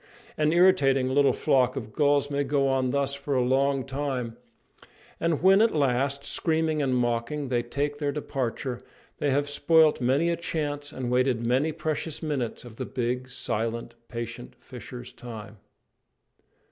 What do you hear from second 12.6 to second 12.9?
of the